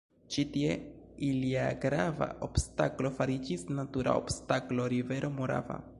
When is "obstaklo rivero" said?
4.23-5.35